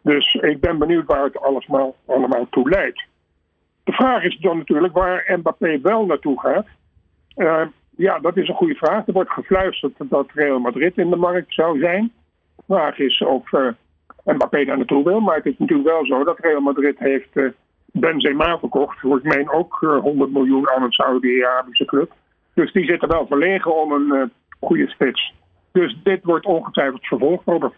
Dus 0.01 0.33
ik 0.33 0.59
ben 0.59 0.77
benieuwd 0.77 1.05
waar 1.05 1.23
het 1.23 1.41
allemaal, 1.41 1.95
allemaal 2.05 2.47
toe 2.49 2.69
leidt. 2.69 3.03
De 3.83 3.91
vraag 3.91 4.23
is 4.23 4.37
dan 4.37 4.57
natuurlijk 4.57 4.93
waar 4.93 5.37
Mbappé 5.37 5.79
wel 5.81 6.05
naartoe 6.05 6.39
gaat. 6.39 6.67
Uh, 7.35 7.61
ja, 7.89 8.19
dat 8.19 8.37
is 8.37 8.47
een 8.47 8.55
goede 8.55 8.75
vraag. 8.75 9.07
Er 9.07 9.13
wordt 9.13 9.31
gefluisterd 9.31 9.93
dat 9.97 10.31
Real 10.33 10.59
Madrid 10.59 10.97
in 10.97 11.09
de 11.09 11.15
markt 11.15 11.53
zou 11.53 11.79
zijn. 11.79 12.11
De 12.55 12.63
vraag 12.65 12.99
is 12.99 13.21
of 13.21 13.51
uh, 13.51 13.67
Mbappé 14.23 14.65
daar 14.65 14.77
naartoe 14.77 15.03
wil. 15.03 15.19
Maar 15.19 15.35
het 15.35 15.45
is 15.45 15.57
natuurlijk 15.57 15.89
wel 15.89 16.05
zo 16.05 16.23
dat 16.23 16.39
Real 16.39 16.61
Madrid 16.61 16.99
heeft 16.99 17.29
uh, 17.33 17.49
Benzema 17.99 18.57
verkocht. 18.57 18.99
Voor 18.99 19.17
ik 19.17 19.35
meen 19.35 19.51
ook 19.51 19.77
100 20.01 20.29
eh, 20.29 20.35
miljoen 20.35 20.69
aan 20.69 20.83
een 20.83 20.91
Saudi-Arabische 20.91 21.85
club. 21.85 22.11
Dus 22.53 22.73
die 22.73 22.85
zitten 22.85 23.09
wel 23.09 23.25
verlegen 23.27 23.81
om 23.81 23.91
een 23.91 24.09
uh, 24.13 24.23
goede 24.59 24.87
spits. 24.87 25.33
Dus 25.71 25.97
dit 26.03 26.23
wordt 26.23 26.45
ongetwijfeld 26.45 27.05
vervolgd, 27.05 27.45
Robert. 27.45 27.73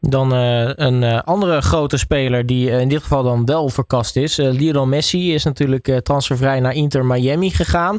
Dan 0.00 0.34
uh, 0.34 0.70
een 0.74 1.20
andere 1.20 1.62
grote 1.62 1.98
speler 1.98 2.46
die 2.46 2.70
in 2.70 2.88
dit 2.88 3.02
geval 3.02 3.22
dan 3.22 3.44
wel 3.44 3.68
verkast 3.68 4.16
is. 4.16 4.36
Lionel 4.36 4.86
Messi 4.86 5.34
is 5.34 5.44
natuurlijk 5.44 6.00
transfervrij 6.02 6.60
naar 6.60 6.74
Inter 6.74 7.04
Miami 7.04 7.50
gegaan. 7.50 7.98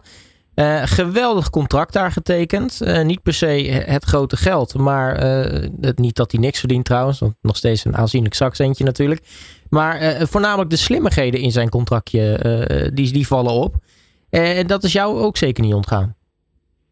Geweldig 0.83 1.49
contract 1.49 1.93
daar 1.93 2.11
getekend. 2.11 2.81
niet 3.03 3.23
per 3.23 3.33
se 3.33 3.83
het 3.85 4.03
grote 4.03 4.37
geld, 4.37 4.77
maar 4.77 5.15
het, 5.81 5.97
niet 5.97 6.15
dat 6.15 6.31
hij 6.31 6.41
niks 6.41 6.59
verdient 6.59 6.85
trouwens. 6.85 7.19
Want 7.19 7.35
nog 7.41 7.55
steeds 7.55 7.85
een 7.85 7.95
aanzienlijk 7.95 8.33
zakcentje 8.33 8.83
natuurlijk. 8.83 9.21
Maar 9.69 10.27
voornamelijk 10.27 10.69
de 10.69 10.77
slimmigheden 10.77 11.39
in 11.39 11.51
zijn 11.51 11.69
contractje, 11.69 12.91
die, 12.93 13.13
die 13.13 13.27
vallen 13.27 13.51
op. 13.51 13.75
En 14.29 14.67
dat 14.67 14.83
is 14.83 14.93
jou 14.93 15.19
ook 15.19 15.37
zeker 15.37 15.63
niet 15.63 15.73
ontgaan. 15.73 16.15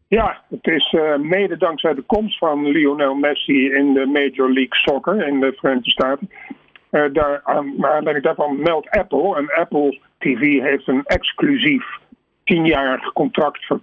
Ja, 0.08 0.42
het 0.48 0.66
is 0.66 0.96
mede 1.20 1.56
dankzij 1.56 1.94
de 1.94 2.02
komst 2.02 2.38
van 2.38 2.66
Lionel 2.66 3.14
Messi 3.14 3.72
in 3.72 3.92
de 3.92 4.06
Major 4.06 4.52
League 4.52 4.78
Soccer 4.78 5.26
in 5.26 5.40
de 5.40 5.52
Verenigde 5.56 5.90
Staten. 5.90 6.30
Uh, 6.90 7.04
daar, 7.12 7.40
aan, 7.44 7.86
aanleiding 7.86 8.24
daarvan 8.24 8.62
meldt 8.62 8.90
Apple. 8.90 9.36
En 9.36 9.54
Apple 9.54 10.00
TV 10.18 10.60
heeft 10.60 10.88
een 10.88 11.04
exclusief 11.04 11.84
tienjarig 12.48 13.12
contract 13.12 13.66
voor 13.66 13.80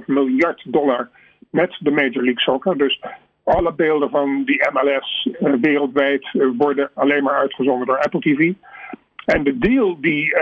2,5 0.00 0.04
miljard 0.06 0.62
dollar 0.66 1.08
met 1.50 1.76
de 1.80 1.90
Major 1.90 2.22
League 2.22 2.40
Soccer. 2.40 2.78
Dus 2.78 3.02
alle 3.44 3.72
beelden 3.72 4.10
van 4.10 4.44
die 4.44 4.68
MLS 4.72 5.28
uh, 5.40 5.54
wereldwijd 5.60 6.28
worden 6.56 6.90
alleen 6.94 7.22
maar 7.22 7.34
uitgezonden 7.34 7.86
door 7.86 7.98
Apple 7.98 8.20
TV. 8.20 8.52
En 9.24 9.44
de 9.44 9.58
deal 9.58 10.00
die 10.00 10.34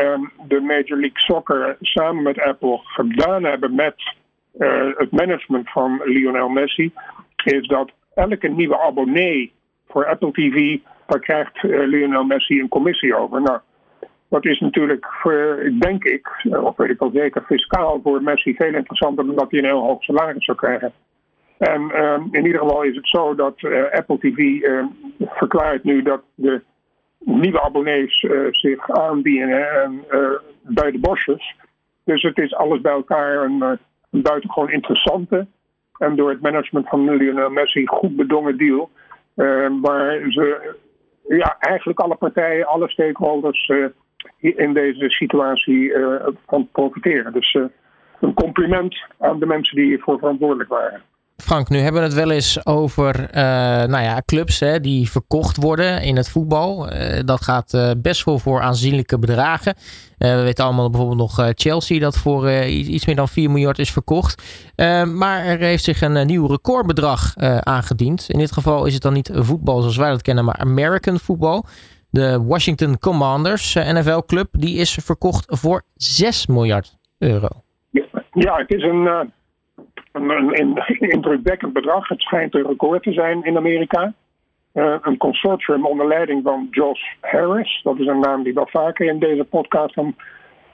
de 0.49 0.61
Major 0.61 0.99
League 0.99 1.21
Soccer 1.21 1.77
samen 1.81 2.23
met 2.23 2.41
Apple 2.41 2.81
gedaan 2.83 3.45
hebben 3.45 3.75
met 3.75 4.15
uh, 4.59 4.91
het 4.97 5.11
management 5.11 5.71
van 5.71 6.01
Lionel 6.05 6.49
Messi 6.49 6.93
is 7.45 7.67
dat 7.67 7.91
elke 8.15 8.49
nieuwe 8.49 8.81
abonnee 8.81 9.53
voor 9.89 10.07
Apple 10.07 10.33
TV, 10.33 10.79
daar 11.07 11.21
krijgt 11.21 11.63
Lionel 11.63 12.25
Messi 12.25 12.61
een 12.61 12.69
commissie 12.69 13.17
over. 13.17 13.43
Nou, 13.43 13.61
dat 14.29 14.45
is 14.45 14.61
natuurlijk, 14.61 15.07
voor, 15.07 15.73
denk 15.79 16.05
ik, 16.05 16.29
of 16.63 16.77
weet 16.77 16.91
ik 16.91 17.01
al 17.01 17.11
zeker, 17.15 17.43
fiscaal 17.43 18.01
voor 18.03 18.23
Messi 18.23 18.55
veel 18.55 18.75
interessanter 18.75 19.27
dan 19.27 19.35
dat 19.35 19.51
hij 19.51 19.61
een 19.61 19.67
heel 19.67 19.83
hoog 19.83 20.03
salaris 20.03 20.45
zou 20.45 20.57
krijgen. 20.57 20.93
En 21.59 21.83
uh, 21.83 22.21
in 22.31 22.47
ieder 22.47 22.61
geval 22.61 22.83
is 22.83 22.97
het 22.97 23.09
zo 23.09 23.35
dat 23.35 23.63
uh, 23.63 23.91
Apple 23.91 24.19
TV 24.19 24.61
verklaart 25.21 25.85
nu 25.85 26.03
dat 26.03 26.23
de 26.35 26.63
nieuwe 27.19 27.63
abonnees 27.63 28.27
zich 28.51 28.91
aanbieden 28.91 29.83
en, 29.83 30.05
bij 30.63 30.91
de 30.91 30.99
bosjes. 30.99 31.55
Dus 32.05 32.23
het 32.23 32.39
is 32.39 32.55
alles 32.55 32.81
bij 32.81 32.93
elkaar 32.93 33.45
een 33.45 33.79
een 34.17 34.23
buitengewoon 34.23 34.71
interessante 34.71 35.47
en 35.99 36.17
door 36.17 36.31
het 36.31 36.41
management 36.41 36.89
van 36.89 37.17
Lionel 37.17 37.51
Messi 37.51 37.87
goed 37.87 38.17
bedongen 38.17 38.59
deal. 38.59 38.91
Waar 39.81 40.21
ze 40.29 40.75
ja, 41.29 41.57
eigenlijk 41.59 42.01
alle 42.01 42.15
partijen, 42.15 42.67
alle 42.67 42.89
stakeholders 42.89 43.73
in 44.39 44.73
deze 44.73 45.11
situatie 45.11 45.83
uh, 45.83 46.27
van 46.47 46.69
profiteren. 46.73 47.33
Dus 47.33 47.59
een 48.21 48.35
compliment 48.35 48.97
aan 49.19 49.39
de 49.39 49.47
mensen 49.47 49.77
die 49.77 49.85
hiervoor 49.85 50.19
verantwoordelijk 50.19 50.69
waren. 50.69 51.03
Frank, 51.37 51.69
nu 51.69 51.79
hebben 51.79 52.01
we 52.01 52.07
het 52.07 52.17
wel 52.17 52.31
eens 52.31 52.67
over 52.67 53.21
uh, 53.21 53.31
nou 53.85 54.03
ja, 54.03 54.23
clubs 54.25 54.61
hè, 54.61 54.81
die 54.81 55.11
verkocht 55.11 55.57
worden 55.57 56.03
in 56.03 56.17
het 56.17 56.29
voetbal. 56.29 56.89
Dat 57.25 57.43
gaat 57.43 57.95
best 58.03 58.25
wel 58.25 58.39
voor 58.39 58.61
aanzienlijke 58.61 59.19
bedragen. 59.19 59.75
we 60.19 60.43
weten 60.43 60.65
allemaal 60.65 60.91
bijvoorbeeld 60.91 61.19
nog 61.19 61.51
Chelsea 61.55 62.01
dat 62.01 62.17
voor 62.17 62.51
iets 62.65 63.07
meer 63.07 63.17
dan 63.17 63.29
4 63.29 63.51
miljard 63.51 63.79
is 63.79 63.93
verkocht. 63.93 64.43
maar 65.15 65.45
er 65.45 65.59
heeft 65.59 65.85
zich 65.85 66.01
een 66.01 66.27
nieuw 66.27 66.47
recordbedrag 66.47 67.37
aangediend. 67.61 68.27
In 68.29 68.39
dit 68.39 68.53
geval 68.53 68.87
is 68.87 68.95
het 68.95 69.03
dan 69.03 69.13
niet 69.13 69.31
voetbal 69.33 69.81
zoals 69.81 69.97
wij 69.97 70.11
dat 70.11 70.23
kennen, 70.23 70.45
maar 70.45 70.57
American 70.57 71.19
voetbal. 71.19 71.65
De 72.17 72.45
Washington 72.47 72.99
Commanders, 72.99 73.75
NFL-club, 73.75 74.49
die 74.51 74.79
is 74.79 74.95
verkocht 74.95 75.45
voor 75.61 75.83
6 75.95 76.47
miljard 76.47 76.97
euro. 77.19 77.49
Ja, 78.33 78.57
het 78.57 78.75
is 78.75 78.83
een 78.83 79.31
een, 80.13 80.31
een, 80.31 80.77
indrukwekkend 80.99 81.73
bedrag. 81.73 82.09
Het 82.09 82.21
schijnt 82.21 82.55
een 82.55 82.67
record 82.67 83.03
te 83.03 83.13
zijn 83.13 83.45
in 83.45 83.57
Amerika. 83.57 84.13
Uh, 84.75 84.97
een 85.03 85.17
consortium 85.17 85.87
onder 85.87 86.07
leiding 86.07 86.43
van 86.43 86.69
Josh 86.71 87.01
Harris. 87.21 87.81
Dat 87.83 87.99
is 87.99 88.07
een 88.07 88.21
naam 88.21 88.43
die 88.43 88.55
wel 88.55 88.69
vaker 88.69 89.07
in 89.07 89.19
deze 89.19 89.45
podcast 89.45 89.99
aan, 89.99 90.17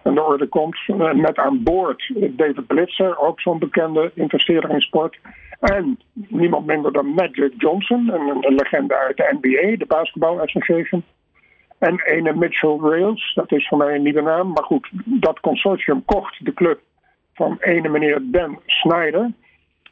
de 0.02 0.22
orde 0.22 0.46
komt. 0.46 0.78
Met 1.14 1.36
aan 1.36 1.62
boord 1.62 2.12
David 2.14 2.66
Blitzer, 2.66 3.18
ook 3.18 3.40
zo'n 3.40 3.58
bekende 3.58 4.10
investeerder 4.14 4.70
in 4.70 4.80
sport. 4.80 5.18
En 5.60 5.98
niemand 6.28 6.66
minder 6.66 6.92
dan 6.92 7.06
Magic 7.06 7.52
Johnson, 7.56 8.10
een, 8.12 8.44
een 8.46 8.54
legende 8.54 8.96
uit 8.96 9.16
de 9.16 9.38
NBA, 9.40 9.76
de 9.76 9.86
Basketball 9.86 10.38
Association. 10.38 11.04
En 11.88 12.00
ene 12.00 12.34
Mitchell 12.34 12.78
Rails, 12.80 13.34
dat 13.34 13.52
is 13.52 13.68
voor 13.68 13.78
mij 13.78 13.94
een 13.94 14.02
nieuwe 14.02 14.22
naam. 14.22 14.52
Maar 14.52 14.64
goed, 14.64 14.90
dat 15.04 15.40
consortium 15.40 16.04
kocht 16.04 16.44
de 16.44 16.54
club 16.54 16.80
van 17.34 17.56
ene 17.60 17.88
meneer 17.88 18.20
Dan 18.22 18.60
Snyder. 18.66 19.30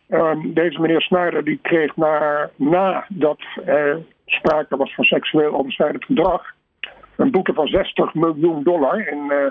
Um, 0.09 0.55
deze 0.55 0.81
meneer 0.81 1.01
Snyder 1.01 1.45
die 1.45 1.59
kreeg 1.63 1.97
na, 1.97 2.51
nadat 2.57 3.41
er 3.65 4.03
sprake 4.27 4.77
was 4.77 4.95
van 4.95 5.05
seksueel 5.05 5.55
overschrijdend 5.55 6.05
gedrag 6.05 6.55
een 7.17 7.31
boete 7.31 7.53
van 7.53 7.67
60 7.67 8.15
miljoen 8.15 8.63
dollar 8.63 9.13
uh, 9.13 9.47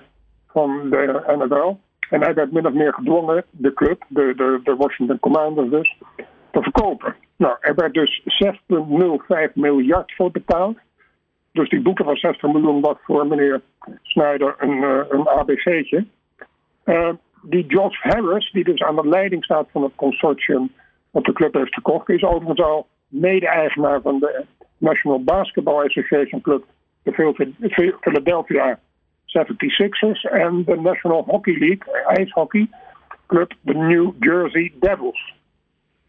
van 0.47 0.89
de 0.89 1.23
NFL. 1.27 1.75
En 2.09 2.21
hij 2.21 2.33
werd 2.33 2.51
min 2.51 2.67
of 2.67 2.73
meer 2.73 2.93
gedwongen, 2.93 3.43
de 3.49 3.73
club, 3.73 4.05
de, 4.07 4.33
de, 4.35 4.59
de 4.63 4.75
Washington 4.75 5.19
Commanders 5.19 5.69
dus, 5.69 5.97
te 6.51 6.61
verkopen. 6.61 7.15
Nou, 7.35 7.55
er 7.59 7.75
werd 7.75 7.93
dus 7.93 8.21
6,05 9.47 9.53
miljard 9.53 10.13
voor 10.15 10.31
betaald. 10.31 10.77
Dus 11.59 11.69
die 11.69 11.81
boete 11.81 12.03
van 12.03 12.15
60 12.15 12.51
miljoen 12.51 12.81
was 12.81 12.95
voor 13.03 13.27
meneer 13.27 13.61
Snyder 14.03 14.55
een, 14.57 14.77
uh, 14.77 14.99
een 15.09 15.27
ABC'tje. 15.27 16.05
Uh, 16.85 17.09
die 17.41 17.65
Josh 17.65 18.01
Harris, 18.01 18.51
die 18.51 18.63
dus 18.63 18.81
aan 18.81 18.95
de 18.95 19.07
leiding 19.07 19.43
staat 19.43 19.67
van 19.71 19.83
het 19.83 19.91
consortium 19.95 20.71
dat 21.11 21.23
de 21.23 21.33
club 21.33 21.53
heeft 21.53 21.73
gekocht, 21.73 22.09
is 22.09 22.23
overigens 22.23 22.61
al 22.61 22.87
mede-eigenaar 23.07 24.01
van 24.01 24.19
de 24.19 24.45
National 24.77 25.23
Basketball 25.23 25.85
Association 25.85 26.41
Club, 26.41 26.63
de 27.03 27.13
Philadelphia 28.01 28.79
76ers 29.25 30.31
en 30.31 30.63
de 30.65 30.75
National 30.81 31.23
Hockey 31.27 31.57
League, 31.57 32.03
ijshockey 32.05 32.69
club, 33.27 33.53
de 33.61 33.73
New 33.73 34.11
Jersey 34.19 34.73
Devils. 34.79 35.33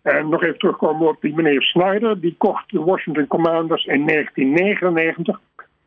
En 0.02 0.28
nog 0.28 0.42
even 0.42 0.58
terugkomen 0.58 1.08
op 1.08 1.20
die 1.20 1.34
meneer 1.34 1.62
Snyder, 1.62 2.20
die 2.20 2.34
kocht 2.38 2.70
de 2.70 2.80
Washington 2.80 3.26
Commanders 3.26 3.84
in 3.84 4.06
1999 4.06 5.40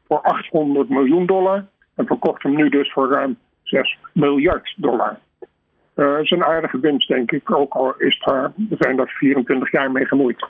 voor 0.07 0.21
800 0.21 0.89
miljoen 0.89 1.25
dollar 1.25 1.65
en 1.95 2.05
verkocht 2.05 2.43
hem 2.43 2.55
nu 2.55 2.69
dus 2.69 2.91
voor 2.91 3.09
ruim 3.09 3.37
6 3.63 3.97
miljard 4.13 4.73
dollar. 4.77 5.19
Uh, 5.95 6.19
is 6.19 6.31
een 6.31 6.43
aardige 6.43 6.79
winst, 6.79 7.07
denk 7.07 7.31
ik. 7.31 7.55
Ook 7.55 7.73
al 7.73 7.93
is 7.97 8.19
daar, 8.19 8.51
zijn 8.69 8.95
daar 8.95 9.07
24 9.07 9.71
jaar 9.71 9.91
mee 9.91 10.05
gemoeid. 10.05 10.47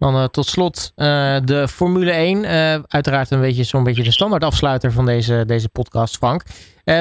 Dan 0.00 0.16
uh, 0.16 0.24
tot 0.24 0.46
slot 0.46 0.92
uh, 0.96 1.36
de 1.44 1.68
Formule 1.68 2.10
1. 2.10 2.46
uiteraard 2.88 3.30
een 3.30 3.40
beetje 3.40 3.64
zo'n 3.64 3.84
beetje 3.84 4.02
de 4.02 4.12
standaard 4.12 4.44
afsluiter 4.44 4.92
van 4.92 5.06
deze, 5.06 5.44
deze 5.46 5.68
podcast, 5.68 6.16
Frank. 6.16 6.42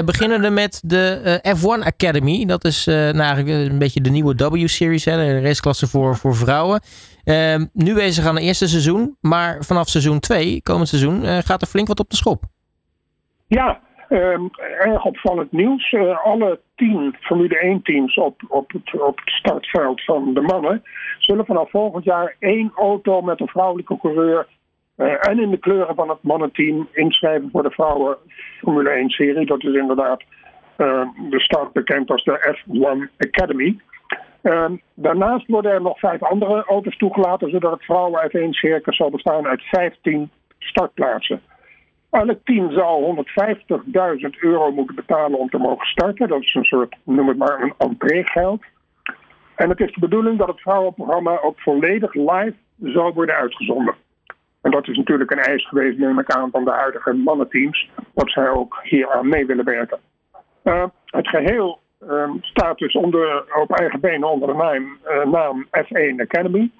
beginnen 0.05 0.53
met 0.53 0.81
de 0.85 1.39
F1 1.57 1.85
Academy. 1.85 2.45
Dat 2.45 2.65
is 2.65 2.85
nou 2.85 3.49
een 3.49 3.77
beetje 3.77 4.01
de 4.01 4.09
nieuwe 4.09 4.35
W-series, 4.35 5.03
de 5.03 5.41
raceklasse 5.41 5.87
voor, 5.87 6.17
voor 6.17 6.35
vrouwen. 6.35 6.81
nu 7.73 7.93
bezig 7.93 8.25
aan 8.25 8.35
het 8.35 8.43
eerste 8.43 8.67
seizoen, 8.67 9.17
maar 9.21 9.63
vanaf 9.63 9.89
seizoen 9.89 10.19
2, 10.19 10.61
komend 10.61 10.87
seizoen, 10.87 11.43
gaat 11.43 11.61
er 11.61 11.67
flink 11.67 11.87
wat 11.87 11.99
op 11.99 12.09
de 12.09 12.15
schop. 12.15 12.43
Ja, 13.47 13.79
Um, 14.09 14.49
erg 14.79 15.05
opvallend 15.05 15.51
nieuws. 15.51 15.91
Uh, 15.91 16.25
alle 16.25 16.59
tien 16.75 17.15
Formule 17.19 17.59
1 17.59 17.81
teams 17.81 18.15
op, 18.15 18.41
op, 18.47 18.71
het, 18.71 19.21
startveld 19.25 20.03
van 20.03 20.33
de 20.33 20.41
mannen 20.41 20.83
zullen 21.19 21.45
vanaf 21.45 21.69
volgend 21.69 22.03
jaar 22.03 22.35
één 22.39 22.71
auto 22.75 23.21
met 23.21 23.39
een 23.39 23.47
vrouwelijke 23.47 23.97
coureur 23.97 24.47
uh, 24.97 25.27
en 25.27 25.39
in 25.39 25.49
de 25.49 25.57
kleuren 25.57 25.95
van 25.95 26.09
het 26.09 26.23
mannenteam 26.23 26.87
inschrijven 26.93 27.49
voor 27.51 27.63
de 27.63 27.71
vrouwen 27.71 28.17
Formule 28.59 28.89
1 28.89 29.09
serie. 29.09 29.45
Dat 29.45 29.63
is 29.63 29.75
inderdaad 29.75 30.23
uh, 30.77 31.07
de 31.29 31.39
start 31.39 31.73
bekend 31.73 32.11
als 32.11 32.23
de 32.23 32.57
F1 32.57 33.15
Academy. 33.17 33.79
Ehm, 34.41 34.75
daarnaast 34.93 35.47
worden 35.47 35.71
er 35.71 35.81
nog 35.81 35.99
vijf 35.99 36.23
andere 36.23 36.63
auto's 36.63 36.97
toegelaten, 36.97 37.49
zodat 37.49 37.71
het 37.71 37.85
vrouwen 37.85 38.29
F1 38.29 38.49
circus 38.49 38.95
zal 38.95 39.09
bestaan 39.09 39.47
uit 39.47 39.61
15 39.63 40.29
startplaatsen. 40.59 41.41
Elk 42.09 42.39
team 42.43 42.71
zal 42.71 43.25
150.000 44.21 44.29
euro 44.39 44.71
moeten 44.71 44.95
betalen 44.95 45.39
om 45.39 45.49
te 45.49 45.57
mogen 45.57 45.87
starten. 45.87 46.27
Dat 46.27 46.41
is 46.41 46.53
een 46.53 46.63
soort, 46.63 46.95
noem 47.03 47.27
het 47.27 47.37
maar, 47.37 47.61
een 47.61 47.73
entreegeld. 47.77 48.63
En 49.55 49.69
het 49.69 49.79
is 49.79 49.93
de 49.93 49.99
bedoeling 49.99 50.37
dat 50.37 50.47
het 50.47 50.61
vrouwenprogramma 50.61 51.39
ook 51.41 51.59
volledig 51.59 52.13
live 52.13 52.53
zal 52.83 53.13
worden 53.13 53.35
uitgezonden. 53.35 53.95
En 54.61 54.71
dat 54.71 54.87
is 54.87 54.97
natuurlijk 54.97 55.31
een 55.31 55.39
eis 55.39 55.67
geweest, 55.67 55.97
neem 55.97 56.19
ik 56.19 56.31
aan, 56.31 56.51
van 56.51 56.63
de 56.63 56.71
huidige 56.71 57.13
mannenteams, 57.13 57.89
dat 58.13 58.31
zij 58.31 58.49
ook 58.49 58.79
hier 58.83 59.11
aan 59.11 59.29
mee 59.29 59.45
willen 59.45 59.65
werken. 59.65 59.99
Uh, 60.63 60.85
het 61.05 61.27
geheel 61.27 61.79
uh, 62.03 62.29
staat 62.41 62.77
dus 62.77 62.93
onder, 62.93 63.43
op 63.61 63.71
eigen 63.71 63.99
benen 63.99 64.29
onder 64.29 64.47
de 64.47 64.53
naam, 64.53 64.97
uh, 65.07 65.31
naam 65.31 65.65
F1 65.65 66.21
Academy. 66.21 66.71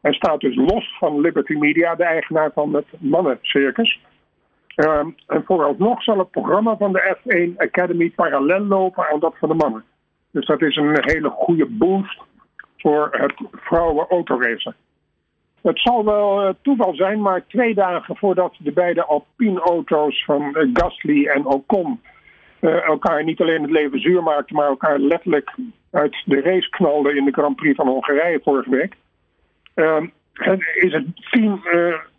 En 0.00 0.12
staat 0.12 0.40
dus 0.40 0.56
los 0.56 0.96
van 0.98 1.20
Liberty 1.20 1.52
Media, 1.52 1.94
de 1.94 2.04
eigenaar 2.04 2.50
van 2.54 2.74
het 2.74 2.86
mannencircus. 2.98 4.00
Uh, 4.76 5.06
en 5.26 5.44
vooralsnog 5.44 6.02
zal 6.02 6.18
het 6.18 6.30
programma 6.30 6.76
van 6.76 6.92
de 6.92 7.16
F1 7.16 7.56
Academy 7.56 8.10
parallel 8.10 8.60
lopen 8.60 9.08
aan 9.08 9.20
dat 9.20 9.34
van 9.38 9.48
de 9.48 9.54
mannen. 9.54 9.84
Dus 10.30 10.46
dat 10.46 10.62
is 10.62 10.76
een 10.76 10.98
hele 11.00 11.28
goede 11.28 11.66
boost 11.66 12.20
voor 12.76 13.08
het 13.10 13.34
vrouwen 13.52 14.06
autoracen. 14.08 14.74
Het 15.62 15.80
zal 15.80 16.04
wel 16.04 16.42
uh, 16.42 16.54
toeval 16.62 16.94
zijn, 16.94 17.20
maar 17.20 17.46
twee 17.46 17.74
dagen 17.74 18.16
voordat 18.16 18.54
de 18.58 18.72
beide 18.72 19.04
Alpine-auto's 19.04 20.24
van 20.24 20.42
uh, 20.42 20.70
Gasly 20.72 21.26
en 21.26 21.46
Ocon 21.46 22.00
uh, 22.60 22.84
elkaar 22.84 23.24
niet 23.24 23.40
alleen 23.40 23.62
het 23.62 23.70
leven 23.70 24.00
zuur 24.00 24.22
maakten, 24.22 24.56
maar 24.56 24.66
elkaar 24.66 24.98
letterlijk 24.98 25.54
uit 25.90 26.22
de 26.24 26.40
race 26.40 26.68
knalde 26.68 27.16
in 27.16 27.24
de 27.24 27.32
Grand 27.32 27.56
Prix 27.56 27.76
van 27.76 27.88
Hongarije 27.88 28.40
vorige 28.42 28.70
week. 28.70 28.94
Ehm, 29.74 30.06
is 30.74 30.92
het 30.92 31.30
team 31.30 31.60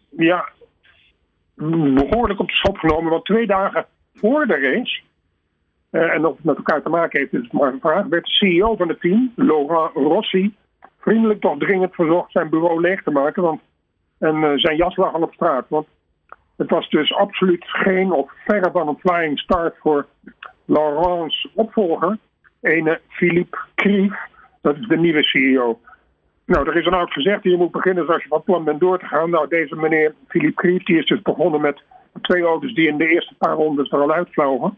ja, 0.09 0.49
behoorlijk 1.57 2.39
op 2.39 2.47
de 2.47 2.55
schop 2.55 2.77
genomen. 2.77 3.11
Want 3.11 3.25
twee 3.25 3.47
dagen 3.47 3.85
voor 4.13 4.45
de 4.45 4.59
race, 4.59 5.01
en 5.89 6.25
of 6.25 6.35
het 6.35 6.43
met 6.43 6.57
elkaar 6.57 6.81
te 6.81 6.89
maken 6.89 7.19
heeft, 7.19 7.33
is 7.33 7.51
maar 7.51 7.73
een 7.73 7.79
vraag, 7.79 8.05
werd 8.05 8.25
de 8.25 8.31
CEO 8.31 8.75
van 8.75 8.87
het 8.87 8.99
team, 8.99 9.31
Laurent 9.35 9.93
Rossi, 9.93 10.55
vriendelijk 10.99 11.41
toch 11.41 11.57
dringend 11.57 11.95
verzocht 11.95 12.31
zijn 12.31 12.49
bureau 12.49 12.81
leeg 12.81 13.03
te 13.03 13.11
maken. 13.11 13.43
Want, 13.43 13.61
en 14.17 14.59
zijn 14.59 14.77
jas 14.77 14.95
lag 14.95 15.13
al 15.13 15.21
op 15.21 15.33
straat. 15.33 15.65
Want 15.69 15.87
het 16.57 16.69
was 16.69 16.89
dus 16.89 17.13
absoluut 17.13 17.65
geen 17.67 18.11
of 18.11 18.31
verre 18.45 18.71
van 18.71 18.87
een 18.87 18.99
flying 18.99 19.39
start 19.39 19.75
voor 19.79 20.07
Laurent's 20.65 21.49
opvolger, 21.53 22.17
ene 22.61 23.01
Philippe 23.07 23.57
Krief. 23.75 24.15
Dat 24.61 24.77
is 24.77 24.87
de 24.87 24.97
nieuwe 24.97 25.23
CEO. 25.23 25.79
Nou, 26.47 26.67
er 26.69 26.77
is 26.77 26.83
dan 26.83 26.99
ook 26.99 27.11
gezegd, 27.11 27.43
je 27.43 27.57
moet 27.57 27.71
beginnen 27.71 28.07
als 28.07 28.23
je 28.23 28.27
van 28.27 28.43
plan 28.43 28.63
bent 28.63 28.79
door 28.79 28.99
te 28.99 29.05
gaan. 29.05 29.29
Nou, 29.29 29.47
deze 29.47 29.75
meneer 29.75 30.13
Philippe 30.27 30.61
Krief, 30.61 30.83
die 30.83 30.97
is 30.97 31.05
dus 31.05 31.21
begonnen 31.21 31.61
met 31.61 31.81
twee 32.21 32.43
auto's 32.43 32.73
die 32.73 32.87
in 32.87 32.97
de 32.97 33.07
eerste 33.07 33.35
paar 33.37 33.53
rondes 33.53 33.91
er 33.91 34.01
al 34.01 34.11
uitvlogen. 34.11 34.77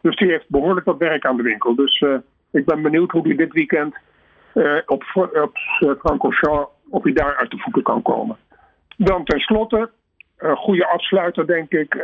Dus 0.00 0.16
die 0.16 0.30
heeft 0.30 0.48
behoorlijk 0.48 0.86
wat 0.86 0.98
werk 0.98 1.26
aan 1.26 1.36
de 1.36 1.42
winkel. 1.42 1.74
Dus 1.74 2.00
uh, 2.00 2.16
ik 2.50 2.64
ben 2.64 2.82
benieuwd 2.82 3.10
hoe 3.10 3.26
hij 3.26 3.36
dit 3.36 3.52
weekend 3.52 3.94
uh, 4.54 4.76
op, 4.86 5.04
op 5.14 5.56
uh, 5.80 5.90
Francorchamps, 5.98 6.70
of 6.88 7.02
hij 7.02 7.12
daar 7.12 7.36
uit 7.36 7.50
de 7.50 7.58
voeten 7.58 7.82
kan 7.82 8.02
komen. 8.02 8.36
Dan 8.96 9.24
tenslotte, 9.24 9.90
een 10.38 10.56
goede 10.56 10.86
afsluiter, 10.86 11.46
denk 11.46 11.72
ik. 11.72 11.94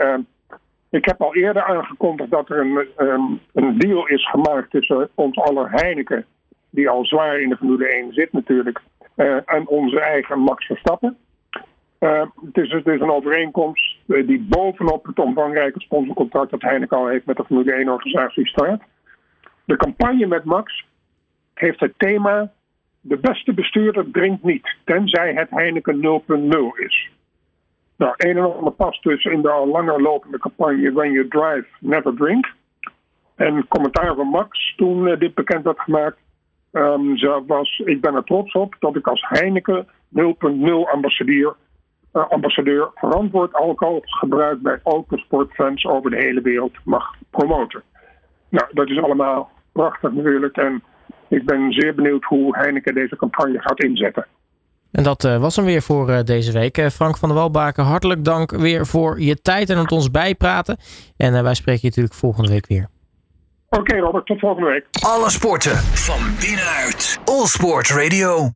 Ik 0.90 1.04
heb 1.04 1.20
al 1.20 1.34
eerder 1.34 1.62
aangekondigd 1.62 2.30
dat 2.30 2.50
er 2.50 2.60
een, 2.60 2.88
um, 2.96 3.40
een 3.52 3.78
deal 3.78 4.06
is 4.06 4.30
gemaakt 4.30 4.70
tussen 4.70 5.08
ons 5.14 5.38
aller 5.38 5.70
Heineken, 5.70 6.24
die 6.70 6.88
al 6.88 7.04
zwaar 7.04 7.40
in 7.40 7.48
de 7.48 7.56
Formule 7.56 7.88
1 7.88 8.12
zit 8.12 8.32
natuurlijk, 8.32 8.80
uh, 9.18 9.36
en 9.44 9.68
onze 9.68 10.00
eigen 10.00 10.38
Max 10.38 10.66
Verstappen. 10.66 11.16
Uh, 12.00 12.20
het, 12.20 12.56
is, 12.56 12.72
is 12.72 12.84
een 12.84 13.10
overeenkomst 13.10 13.96
die 14.06 14.46
bovenop 14.48 15.06
het 15.06 15.18
omvangrijke 15.18 15.80
sponsorcontract 15.80 16.50
dat 16.50 16.62
Heineken 16.62 16.96
al 16.96 17.06
heeft 17.06 17.26
met 17.26 17.36
de 17.36 17.44
Formule 17.44 17.84
1-organisatie 17.84 18.46
staat. 18.46 18.80
De 19.64 19.76
campagne 19.76 20.26
met 20.26 20.44
Max 20.44 20.86
heeft 21.54 21.80
het 21.80 21.92
thema: 21.96 22.52
de 23.00 23.16
beste 23.16 23.52
bestuurder 23.54 24.10
drinkt 24.10 24.42
niet, 24.42 24.76
tenzij 24.84 25.32
het 25.32 25.50
Heineken 25.50 26.22
0.0 26.76 26.84
is. 26.84 27.10
Nou, 27.96 28.14
een 28.16 28.36
en 28.36 28.56
ander 28.56 28.72
past 28.72 29.02
dus 29.02 29.24
in 29.24 29.42
de 29.42 29.50
al 29.50 29.66
langer 29.66 30.02
lopende 30.02 30.38
campagne 30.38 30.92
When 30.92 31.12
You 31.12 31.28
Drive, 31.28 31.66
Never 31.80 32.14
Drink. 32.14 32.54
En 33.34 33.68
commentaar 33.68 34.14
van 34.14 34.26
Max 34.26 34.74
toen 34.76 35.18
dit 35.18 35.34
bekend 35.34 35.64
werd 35.64 35.80
gemaakt. 35.80 36.18
Um, 36.72 37.16
was, 37.46 37.82
ik 37.84 38.00
ben 38.00 38.14
er 38.14 38.24
trots 38.24 38.52
op 38.52 38.76
dat 38.78 38.96
ik 38.96 39.06
als 39.06 39.24
Heineken 39.28 39.86
0.0 39.86 40.22
ambassadeur, 40.92 41.56
uh, 42.12 42.28
ambassadeur 42.28 42.90
verantwoord 42.94 43.54
alcoholgebruik 43.54 44.62
bij 44.62 44.80
autosportfans 44.84 45.84
over 45.84 46.10
de 46.10 46.16
hele 46.16 46.40
wereld 46.40 46.72
mag 46.84 47.14
promoten. 47.30 47.82
Nou, 48.48 48.66
dat 48.72 48.88
is 48.88 49.02
allemaal 49.02 49.50
prachtig 49.72 50.12
natuurlijk. 50.12 50.56
En 50.56 50.82
ik 51.28 51.44
ben 51.44 51.72
zeer 51.72 51.94
benieuwd 51.94 52.24
hoe 52.24 52.56
Heineken 52.56 52.94
deze 52.94 53.16
campagne 53.16 53.60
gaat 53.60 53.82
inzetten. 53.82 54.26
En 54.90 55.02
dat 55.02 55.24
uh, 55.24 55.40
was 55.40 55.56
hem 55.56 55.64
weer 55.64 55.82
voor 55.82 56.10
uh, 56.10 56.20
deze 56.22 56.52
week. 56.52 56.90
Frank 56.90 57.16
van 57.16 57.28
der 57.28 57.38
Walbaken, 57.38 57.84
hartelijk 57.84 58.24
dank 58.24 58.50
weer 58.50 58.86
voor 58.86 59.20
je 59.20 59.40
tijd 59.40 59.70
en 59.70 59.78
het 59.78 59.92
ons 59.92 60.10
bijpraten. 60.10 60.76
En 61.16 61.42
wij 61.42 61.54
spreken 61.54 61.80
je 61.82 61.88
natuurlijk 61.88 62.14
volgende 62.14 62.50
week 62.50 62.66
weer. 62.66 62.88
Oké 63.70 63.98
Robert, 63.98 64.26
tot 64.26 64.38
volgende 64.38 64.68
week. 64.70 64.86
Alle 65.00 65.30
sporten 65.30 65.76
van 65.76 66.20
binnenuit. 66.40 67.18
All 67.24 67.46
Sport 67.46 67.90
Radio. 67.90 68.46